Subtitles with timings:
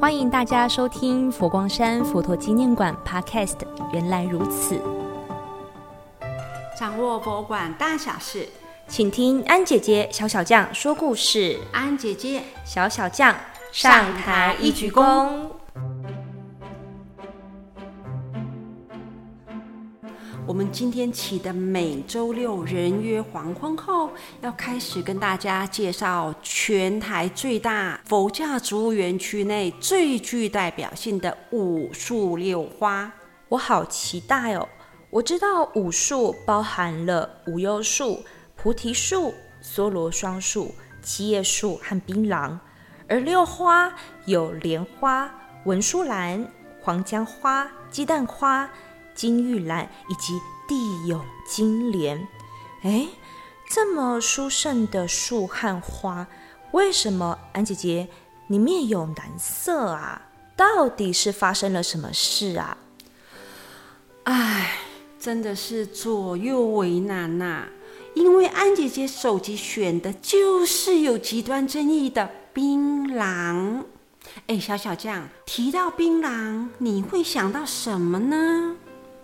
[0.00, 3.58] 欢迎大家收听佛光山佛陀纪念馆 Podcast。
[3.92, 4.80] 原来如此，
[6.74, 8.48] 掌握博物馆大小事，
[8.88, 11.60] 请听安姐姐小小将说故事。
[11.70, 13.36] 安姐姐小小将
[13.72, 15.28] 上台一鞠躬。
[20.50, 24.10] 我们今天起的每周六人约黄昏后，
[24.40, 33.12] 要开始跟大家介绍全台最大佛教植物园区内最具代表性的五树六花。
[33.48, 34.68] 我好期待哦！
[35.10, 38.24] 我知道五树包含了无忧树、
[38.56, 42.58] 菩提树、梭罗双树、七叶树和槟榔，
[43.06, 45.32] 而六花有莲花、
[45.64, 46.44] 文殊兰、
[46.82, 48.68] 黄姜花、鸡蛋花。
[49.20, 52.26] 金玉兰以及地涌金莲，
[52.80, 53.06] 哎，
[53.68, 56.26] 这么殊胜的树和花，
[56.70, 58.08] 为什么安姐姐
[58.46, 60.22] 你面有难色啊？
[60.56, 62.78] 到底是发生了什么事啊？
[64.24, 64.78] 哎，
[65.20, 67.68] 真的是左右为难呐！
[68.14, 73.82] 因为安姐姐手机选的就是有极端争议的槟榔。
[74.46, 78.76] 哎，小小将提到槟榔，你会想到什么呢？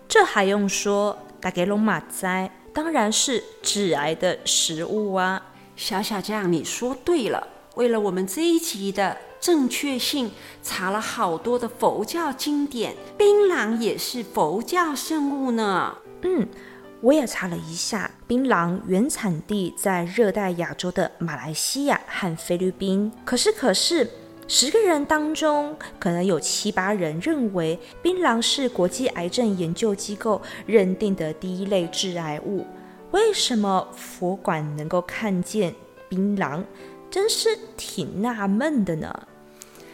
[0.07, 1.17] 这还用说？
[1.39, 5.39] 打给龙马哉，当然是致癌的食物啊！
[5.75, 7.47] 小小将，你说对了。
[7.75, 10.31] 为了我们这一集的正确性，
[10.63, 15.95] 查了好多的佛教经典，槟榔也是佛教圣物呢。
[16.23, 16.47] 嗯，
[17.01, 23.11] 我也查了一下，槟榔原产地在热带亚洲的马来西亚和菲律宾。
[23.23, 24.09] 可是，可是。
[24.49, 32.65] 十个人当中，可能有七八人认为槟榔是国际癌症研究机构认定的第一类致癌物。
[33.11, 35.75] 为什么佛馆能够看见
[36.07, 36.63] 槟榔？
[37.11, 39.27] 真是挺纳闷的呢。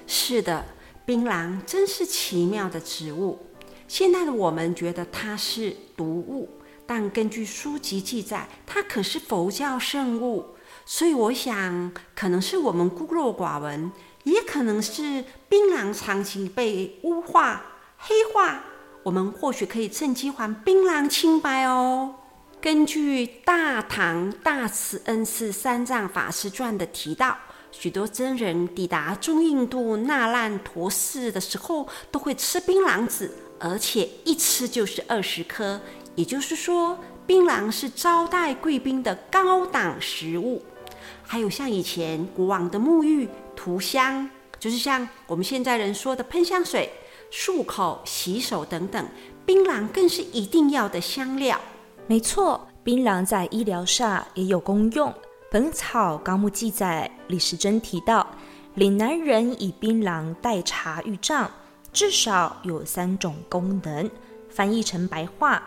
[0.05, 0.63] 是的，
[1.03, 3.39] 槟榔真是奇妙的植物。
[3.87, 6.47] 现在的我们觉得它是毒物，
[6.85, 10.45] 但根据书籍记载，它可是佛教圣物。
[10.85, 13.91] 所以我想，可能是我们孤陋寡闻。
[14.23, 17.61] 也可能是槟榔长期被污化、
[17.97, 18.63] 黑化，
[19.03, 22.15] 我们或许可以趁机还槟榔清白哦。
[22.61, 27.37] 根据《大唐大慈恩寺三藏法师传》的提到，
[27.69, 35.81] 许多僧人抵达中印度那烂陀寺的时候，都会吃槟榔籽，而且一吃就是二十颗。
[36.15, 40.63] 也就是说，槟榔是招待贵宾的高档食物。
[41.23, 43.27] 还有像以前国王的沐浴。
[43.55, 44.29] 涂香
[44.59, 46.91] 就是像我们现在人说的喷香水、
[47.31, 49.07] 漱口、洗手等等，
[49.45, 51.59] 槟榔更是一定要的香料。
[52.07, 55.09] 没错，槟榔在医疗上也有功用。
[55.51, 58.27] 《本草纲目》记载，李时珍提到，
[58.73, 61.49] 岭南人以槟榔代茶御帐，
[61.93, 64.09] 至少有三种功能。
[64.49, 65.63] 翻译成白话，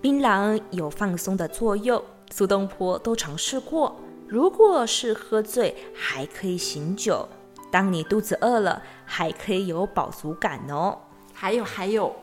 [0.00, 3.98] 槟榔有放松的作用，苏东坡都尝试过。
[4.28, 7.26] 如果是喝醉，还可以醒酒；
[7.70, 10.98] 当你肚子饿了，还可以有饱足感哦。
[11.32, 12.14] 还有还有，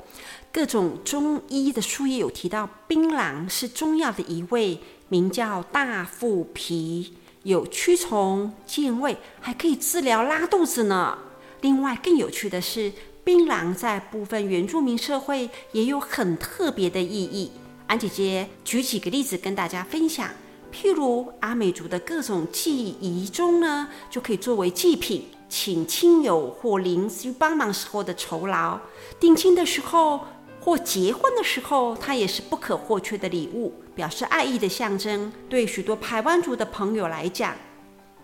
[0.51, 4.79] 各种中医的书也有提到，槟榔是中药的一味，
[5.09, 11.17] 名叫大腹皮，有驱虫、健胃，还可以治疗拉肚子呢。
[11.61, 17.51] 另外，更有趣的是，槟榔在部分原住民社会也有很特别的意义。
[17.88, 20.29] 安姐姐举几个例子跟大家分享。
[20.75, 28.78] 譬如阿美族的各种祭仪中呢，就可以作为祭品，请亲友或邻居帮忙时候的酬劳；
[29.18, 30.19] 定亲的时候
[30.59, 35.31] 或结婚的时候，它也是不可或缺的礼物，表示爱意的象征。
[35.47, 37.56] 对许多排湾族的朋友来讲，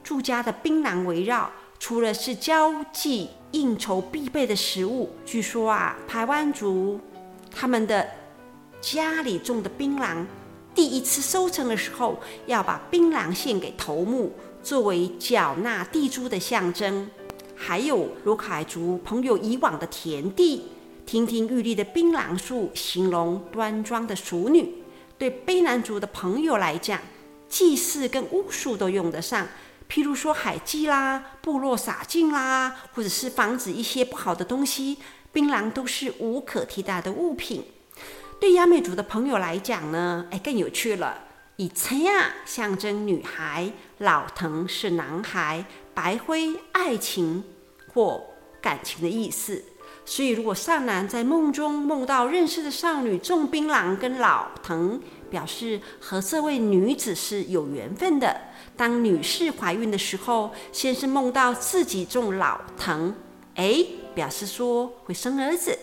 [0.03, 6.99] 住家的槟榔围绕，除了是交际应酬必备的食物，据说啊，排湾族
[7.49, 8.05] 他们的
[8.81, 10.25] 家里种的槟榔。
[10.73, 14.31] 第一次收成的时候，要把槟榔献给头目，
[14.63, 17.09] 作为缴纳地租的象征。
[17.55, 20.63] 还有如凯族朋友以往的田地，
[21.05, 24.75] 亭亭玉立的槟榔树，形容端庄的淑女。
[25.17, 26.99] 对卑南族的朋友来讲，
[27.47, 29.47] 祭祀跟巫术都用得上。
[29.87, 34.97] 譬如说海祭啦、部落洒净啦，或者是防止一些不好的东西，
[35.33, 37.63] 槟榔都是无可替代的物品。
[38.41, 41.15] 对亚美族的朋友来讲呢，哎，更有趣了。
[41.57, 47.43] 以青啊象征女孩，老藤是男孩，白灰爱情
[47.93, 48.19] 或
[48.59, 49.63] 感情的意思。
[50.03, 54.99] 所以，如果少男在梦中梦到认识的少女种槟榔跟老藤，
[55.29, 58.35] 表示和这位女子是有缘分的。
[58.75, 63.13] 当女士怀孕的时候，先是梦到自己种老藤，
[63.53, 63.85] 哎，
[64.15, 65.77] 表示说会生儿子。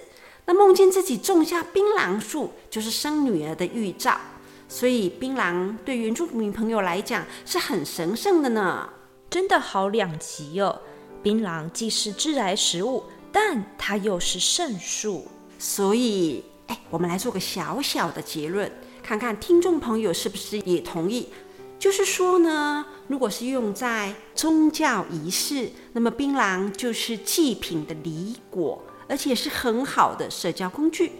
[0.49, 4.19] 那梦见自己种下槟榔树，就是生女儿的预兆。
[4.67, 8.89] 所以，槟榔对原住民朋友来讲是很神圣的呢。
[9.29, 10.81] 真的好两极哦！
[11.23, 15.29] 槟榔既是致癌食物，但它又是圣树。
[15.59, 18.73] 所以，哎，我们来做个小小的结论，
[19.03, 21.29] 看看听众朋友是不是也同意。
[21.79, 28.83] 就是说呢，如果是用在宗教仪式，那么槟榔就是祭品的礼果。
[29.09, 31.13] 而且是很好的社交工具。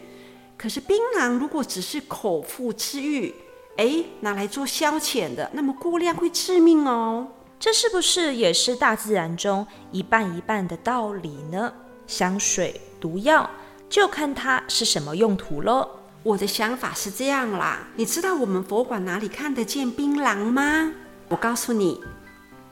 [0.57, 3.35] 可是槟榔如果只是口腹之欲，
[3.77, 7.29] 哎，拿来做消遣的，那么过量会致命哦。
[7.61, 11.73] 这是不是也是大自然中一半一半的道理呢？
[12.07, 13.49] 香水、毒药，
[13.89, 15.89] 就看它是什么用途喽。
[16.23, 20.93] 我的想法是这样啦，你知道我们佛馆哪里看得见槟榔吗？
[21.29, 22.01] 我告诉你。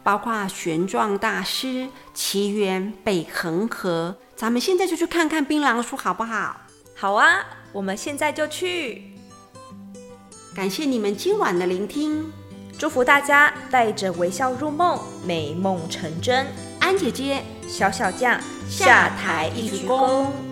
[0.07, 6.61] 包括玄奘大师、奇缘北恒河，咱们现在就去看看槟榔树，好不好？
[6.95, 9.03] 好啊，我们现在就去。
[10.55, 12.33] 感谢你们今晚的聆听，
[12.79, 16.47] 祝福大家带着微笑入梦，美梦成真。
[16.79, 20.46] 安姐姐，小小将下台一鞠躬。